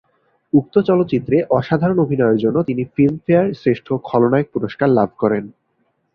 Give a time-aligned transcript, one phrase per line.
[0.53, 5.43] উক্ত চলচ্চিত্রে অসাধারণ অভিনয়ের জন্য তিনি ফিল্মফেয়ার শ্রেষ্ঠ খল-নায়ক পুরস্কার লাভ করেন।